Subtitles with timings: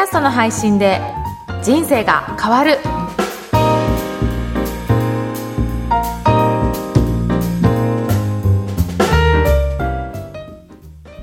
[0.00, 0.98] ャストの配信で
[1.62, 2.78] 人生が変わる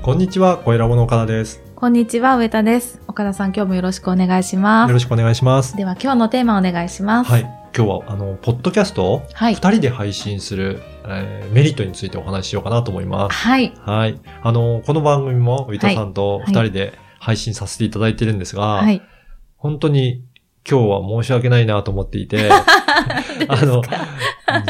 [0.00, 1.60] こんにちは、小ラボの岡田です。
[1.74, 5.76] こんにちは上田です岡田さん今日もよろしくお願いしますよろしくお願いします。
[5.76, 7.42] では今日のテーマお願いしますはい。
[7.76, 13.36] 今日は、あの、ポッドキャストをはい二人で配信する、えーメリットについてお話ししようかなと思います。
[13.36, 14.18] はいはい。
[14.42, 19.02] あの、この番組も、上田さんとはい二人で配信させていただいてるんですが、はい。
[19.56, 20.24] 本当に
[20.68, 22.50] 今日は申し訳ないなと思っていて、
[23.48, 23.82] あの、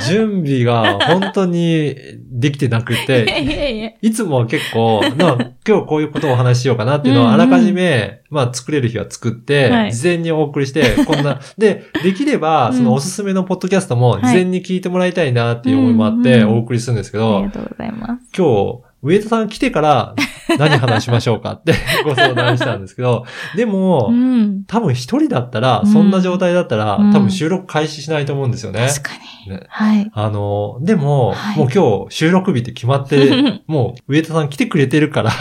[0.09, 1.95] 準備が本当に
[2.31, 3.91] できてなくいやて、いやいや。
[4.01, 9.93] いつもは結構、な今日こういうことをお話ししようかなっていうのをあらかじめ、まあ作れる日は作って、はい。
[9.93, 12.77] 事前にお送りして、こんな、で、できれば、うん。
[12.77, 18.23] そのおすすめのポッドキャストもはい事前に聞いてもらいたいなっていう思いもあってお送りするんですけありど、がとうございます。
[18.37, 18.47] 今
[18.83, 20.15] 日、上田さん来てから
[20.59, 24.65] 何話しましょうかって ご相談したんですけど、でもう、ん。
[24.67, 25.87] 多分一人だったら、うん。
[25.87, 27.13] そんな状態だったら、うん。
[27.13, 28.87] 多分収録開始しないと思うんですよね。
[28.89, 29.11] 確か
[29.47, 29.53] に。
[29.53, 29.63] ね。
[29.69, 30.11] はい。
[30.13, 31.59] あの、でも、はい。
[31.59, 35.33] もう今日収録日って決まって、 もう上田さん来てくれてるから、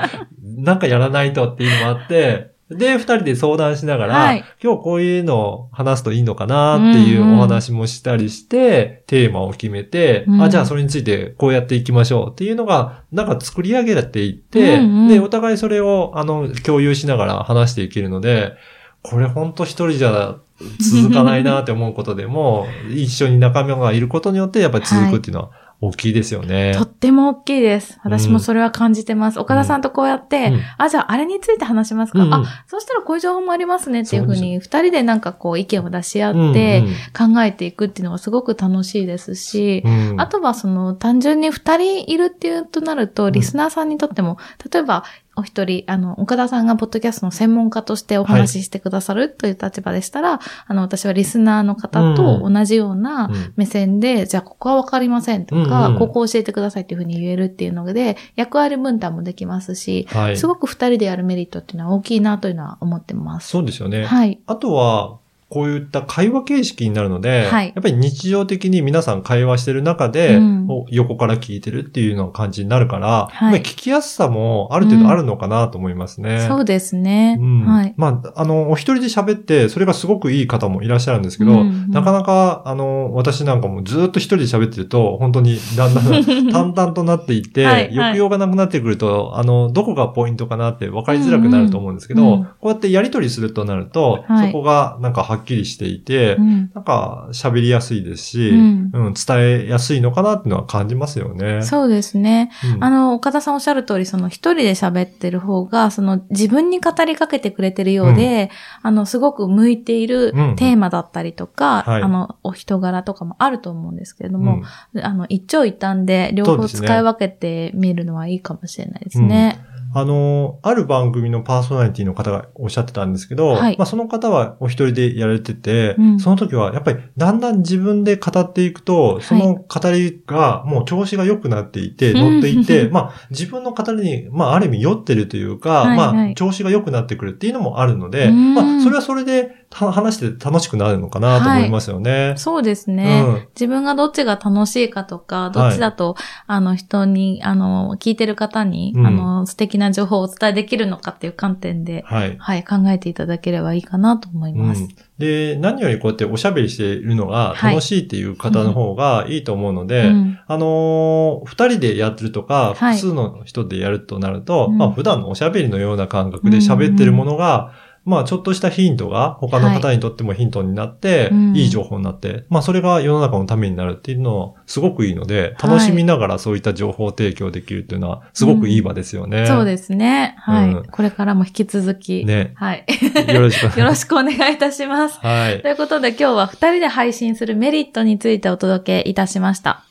[0.42, 4.44] なんかやらないとっていうのもあって、で、二人で相談しながら、はい。
[4.60, 10.42] 今日こういうのを話すといいのかなっていううんうんお話もしたりして、テーマを決めて、うん。
[10.42, 15.08] あ、じゃあそれについてこうやっていきましょうっていうのが、なんか作り上げていって、うんうん。
[15.08, 18.54] で、お互いそれを、あの、共有しながら話していけるので、
[19.02, 20.36] これほんと一人じゃ
[20.80, 26.72] 続かないなって思うことでも、 一緒に仲間がいることによってやっぱり続くっていうのは大きいですよね。
[26.74, 27.98] とっても大きいです。
[28.02, 29.38] 私もそれは感じてます。
[29.38, 30.60] 岡田さんとこうやって、うん。
[30.78, 32.34] あ、じゃああれについて話しますか、うんうん。
[32.34, 36.50] あ、そうしたらこういう情報もありますねっていうふうに、二人でなんかこう意見を出し合うん。
[36.52, 36.82] って
[37.16, 40.20] 考えていくっていうのがすごく楽しいですし、うんうん。
[40.20, 44.38] あとはその単純に二人いるっていうとなると、リスナーさんにとっても、
[44.72, 45.04] 例えば
[45.36, 60.36] お一人、あの、岡田さんがポッドキャストの専門家としてお話ししてくださるという立場でしたら、あの、私はリスナーの方と同じようなうん目線で、じゃあここはわかりませんとか、うんうんここ教えてくださいっていうふうに言えるっていうので、役割分担もできますし、はい。
[60.36, 63.48] すごく二人でやるメリットっていうのは大きいなというのは思ってます。
[63.48, 64.04] そうですよね。
[64.04, 64.40] はい。
[64.46, 65.18] あとは、
[65.48, 67.66] こういった会話形式になるので、はい。
[67.66, 70.66] やっぱり日常的に皆さん会話してる中で、うん。
[70.68, 73.60] お横から聞いてるっていうような感じになるから、はい。
[73.60, 76.44] 聞きやすさもある程度あるのかなと思いますね。
[76.48, 77.38] そうですね。
[77.40, 77.64] うん。
[77.64, 77.94] はい。
[77.96, 81.90] まあ、あの、お一人で喋って、それがすごくいい方もいらっしゃるんですけど、うんうん。
[81.90, 87.88] なかなか、あの、私なんかもずっと一人で喋ってると、本当にだんだん 淡々となっていって、はいはい。
[87.90, 92.44] 抑揚がなくなってくると、あの、どこがポイントかなって分かりづらくなると思うんですけど、うんうん。
[92.44, 94.48] こうやってやりとりするとなると、はい。
[94.48, 96.70] そこがなんかはっきりしていて、うん。
[96.74, 98.90] なんか喋りやすいですし、うん。
[98.92, 101.62] うん伝えやすいのかなっていうのは感じますよね。
[101.62, 102.50] そうですね。
[102.74, 102.84] うん。
[102.84, 108.50] あの、岡田さんおっしゃる通り、その一人で喋ってる方が、その自分に語りかけてくれてるようで、
[108.82, 110.56] あの、すごく向いているうん。
[110.56, 112.02] テーマだったりとか、はい。
[112.02, 114.62] あの、お人柄とかもあると思うんですけれども、
[114.94, 115.04] うん。
[115.04, 119.58] あの、一長一短で両方使い分けてみるのはいいかもしれないですね。
[119.98, 123.78] あの、ある番組のパーソナリティの方がおっしゃってたんですけど、はい。
[123.78, 126.20] まあその方はお一人でやられてて、うん。
[126.20, 132.32] その時はやっぱりだんだん自分で語っていくと、その語りがもう調子が良くなっていて、うん。
[132.34, 135.96] 乗っていて、まあ自分の語りに、まあある意味酔ってるというか、はいはい。
[135.96, 138.54] まあ調子が良くなってくるっていうのもあるので、うん。
[138.54, 142.34] まあそれはそれでた話して楽しくなるのかなと思いますよね。
[142.36, 143.48] そうですね、うん。
[143.54, 146.16] 自分がどっちが楽しいかとか、どっちだと、
[146.46, 149.06] あの、人に、あの、聞いてる方に、うん。
[149.06, 152.36] あの、素敵な情報をお伝えできるのかっていう観点で、はい。
[152.38, 154.82] はい、考えていただければいいかなと思います。
[154.82, 154.88] うん、
[155.18, 160.38] で、何よりこうやっておしゃべりしているのが楽しいっていう方の方がいいと思うので、うん。
[160.46, 162.96] あのー二人でやってるとか、はい。
[162.96, 164.78] 複数の人でやるとなると、うん。
[164.78, 167.72] まあ普段のおしゃべりのような感覚で喋ってるものが、
[168.06, 179.46] まあちょっとしたヒントが他の方にとってもヒントになって、うんいい情報になって、まあそれが世の中のためになるっていうのはすごくいいので、楽しみながらそういった情報提供できるっていうのはすごくいい場ですよね。
[179.46, 180.36] そうですね。
[180.38, 182.52] はい、うんこれからも引き続き、ね。
[182.54, 182.84] はい。
[183.32, 183.78] よろしく。
[183.78, 185.18] よろしくお願いいたします。
[185.20, 185.68] はいと。
[185.68, 189.82] いうことで今日は二人で配信するメリットについてお届けいたしました。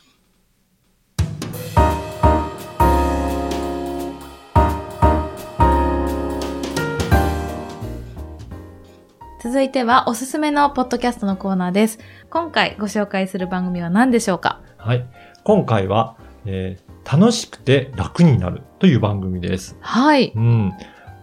[9.56, 11.98] 続いてはおすすめのポッドキャストのコーナーです。
[12.30, 14.60] 今回ご紹介する番組は何でしょうか？
[14.76, 15.06] はい。
[15.46, 19.78] 今回は、えー楽しくて楽になるという番組です。
[19.80, 20.34] はい。
[20.36, 20.74] うん。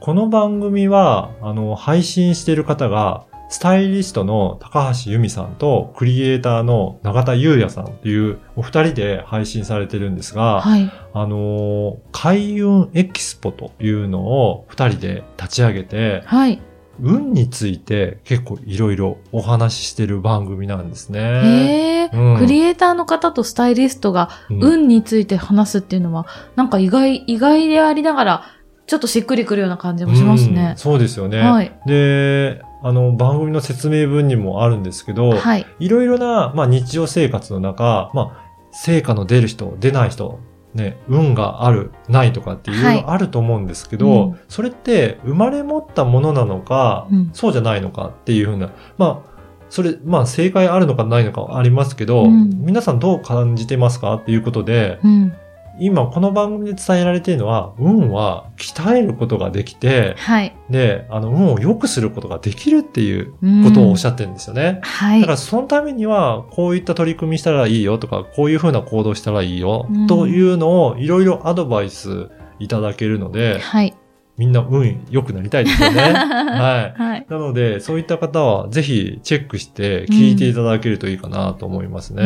[0.01, 10.91] この番組は、あの、配信している方が、スタイリストの高橋由美さんとクリエイターの永田優也さんっていうお二人で配信されてるんですが、はい。
[11.13, 16.63] あのー開運エキスポというのを二人で立ち上げて、はい。
[17.03, 21.21] 運について結構いろいろお話ししてる番組なんですね。
[21.21, 28.45] へえ、うんクリエイターの方とスタイリストがうん運について話すっていうのは、なんか意外、意外でありながら、
[28.87, 30.75] ちょっとしっくりくるような感じもしますうんね。
[30.77, 31.41] そうですよね。
[31.41, 31.73] はい。
[31.87, 35.67] で、あの、番組の説明文にもあるんですけど、はい。
[35.79, 40.41] いろいろな、まあ、日常生活の中、まあ、成果の出る人、出ない人、
[40.75, 43.03] ね、運がある、ないとかっていろい。
[43.03, 44.41] ろあると思うんですけど、はいうん。
[44.49, 47.31] それって生まれ持ったものなのか、うん。
[47.33, 49.33] そうじゃないのかっていうふうな、まあ、
[49.69, 52.65] それ、まあ、正解あるのかないのかはありますけど、うん。
[52.65, 55.35] 皆さんどう感じてますかっていうことで、うん。
[55.79, 60.55] 今この番組で伝えられているのは、運は鍛えることができて、はい。
[60.71, 63.33] で、あの、運を良くすることができるっていう
[63.65, 64.81] ことをおっしゃってるんですよね。
[64.83, 65.33] はいだか。
[65.33, 72.29] らそのためには、こういった取り組みしたらいいよとか、こういうふうな行動したらいいよ、うんというのをいろいろアドバイス
[72.59, 73.95] いただけるので、はい。
[74.39, 76.01] みんな運良くなりたいですよね。
[76.13, 77.01] はい。
[77.01, 77.27] はい。
[77.29, 82.23] なので、そういった方はぜひチェックして聞いていただけるといいかなと思いますうね。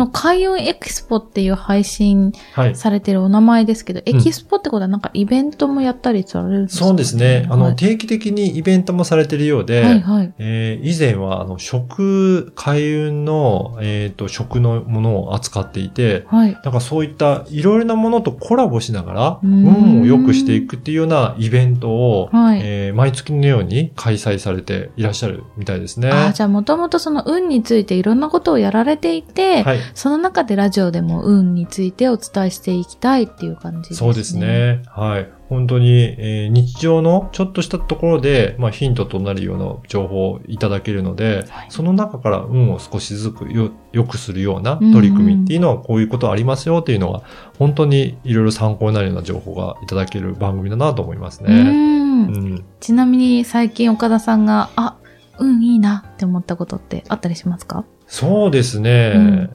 [0.00, 2.74] の開運エキスポっていう配信はい。
[2.76, 6.84] されてるお名前ですけど、エキスポってことはなんかイベントもやったりされるんですか？
[6.86, 7.46] そうですね。
[7.50, 10.32] あの、はい定期的にイベントもされてるようで、はいはい。
[10.38, 16.52] えー以前は、あの、食、開運の、えっ、と、食のものを扱っていて、はい。
[16.52, 22.60] なんかそういったいろいろなものとコラボしながら、運を良くしていくっていうようなイベントを、はい。
[22.62, 26.10] えー毎月のように開催されていらっしゃるみたいですね。
[26.10, 29.78] ああ、じゃあもともとその運についていろんなことをやられていて、はい。
[29.94, 34.06] その中でラジオでも運についてお伝えしていきたいっていう感じですね。
[34.06, 34.36] そうです。
[34.36, 34.82] ね。
[34.88, 35.28] はい。
[35.48, 47.22] 本当に、えー日常のちょっとしたところで、まあ、ヒントとなるような情報をいただけるので、はいその中から運を少しずつよ良くするような取り組みっていうのはこういうことありますよっていうのが、
[47.58, 51.62] 本当にいろいろ参考になるような情報がいただける番組だなと思いますうね。
[51.62, 51.90] ん
[52.26, 54.96] うんちなみに最近岡田さんが、あ、
[55.38, 57.84] 運いいなって思ったことってあったりしますか？
[58.06, 59.12] そうですね。
[59.16, 59.50] うん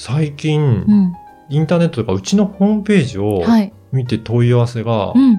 [0.00, 1.12] 最近、うん。
[1.50, 3.70] インターネットとかうちのホームページをはい。
[3.92, 5.36] 見て問い合わせがうん。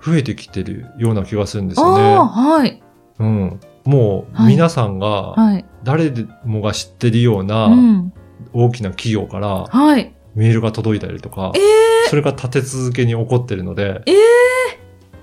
[0.00, 2.16] 増えてきてるような気がするんですよね。
[2.16, 2.80] はい。
[3.18, 3.60] うん。
[3.84, 5.64] もうはい皆さんがはい。
[5.82, 7.44] 誰でもが知ってるようう。
[7.44, 8.12] なん
[8.52, 10.14] 大きな企業からはい。
[10.36, 14.16] メールが届いたりとかえ、それが立て続けに起こってるので、ええ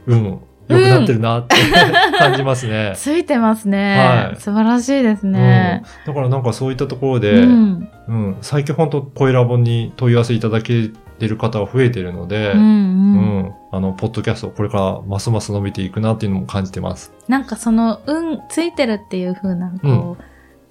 [0.08, 0.24] うん、
[0.68, 1.56] 良くなってるなって
[2.20, 2.92] 感じますね。
[2.98, 3.98] ついてますね。
[3.98, 5.84] はい素晴らしいですうん、ね。
[6.06, 7.88] だからなんかそういったところうで、ん。
[8.08, 12.60] うん、最近本当声ラボに問い合わせいただけてる方が増えてるので、うん。
[12.60, 13.40] ううん。
[13.40, 17.12] ん、あの、ポッドキャストこれからますます伸びていくなっていうのも感じてます。
[17.28, 20.18] なんかその運ついてるっていう風な、こう、うん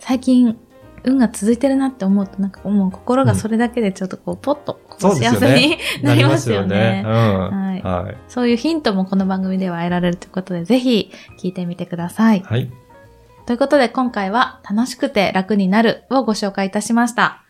[0.00, 0.58] 最近
[1.04, 7.02] 運が続いてるなって思うと、なんかもう心がそれだけでちょっとこう、ポッと、幸せになりますよね。
[7.04, 7.12] うん。
[7.12, 8.16] はいはい。
[8.28, 12.40] そういうヒントもこの番組では得られるということで、ぜひ聞いてみてください。
[12.40, 12.70] はい。
[13.46, 17.44] ということで今回は楽しくて楽になるをご紹介いたしました。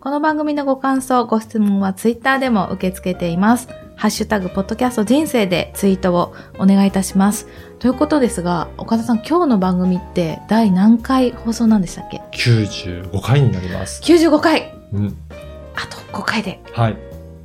[0.00, 3.68] この番組のご感想、ご質問はツイッターでも受け付けています。
[3.96, 7.48] ハッシュタグ、ポッドキャスト人生でツイートをお願いいたします。
[7.78, 14.02] ということですが、岡田さん、今日の番組って第何回放送なんでしたっけ？95回になります。
[14.02, 15.16] ?95 回うん。
[15.74, 16.96] あと5回ではい。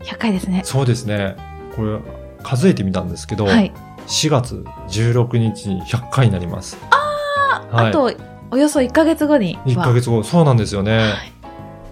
[0.02, 0.62] 100回ですね。
[0.66, 1.38] そうですね。
[1.76, 2.00] これ、
[2.44, 3.72] 数えてみたんですけど、はい。
[4.08, 6.78] 4月16日に100回になります。
[6.92, 7.01] あ
[7.72, 8.12] あと、
[8.52, 9.62] およそ1ヶ月後には。
[9.66, 10.98] 1ヶ月後、そうなんですよね。
[10.98, 11.32] はい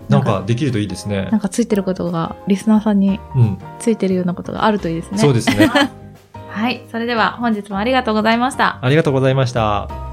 [0.09, 1.39] なんかできるといいですねなん。
[1.39, 3.57] かついてることが、リスナーさんにうん。
[3.77, 5.19] ついてるようなことがあるといいですね。
[5.19, 5.69] そうですね。
[6.50, 6.81] はい。
[6.91, 8.79] それでは本日もありがとうございました。
[8.81, 10.09] ありがとうございました。